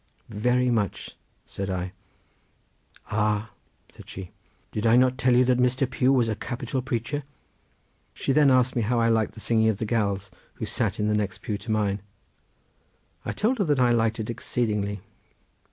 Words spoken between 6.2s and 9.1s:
a capital preacher?" She then asked me how I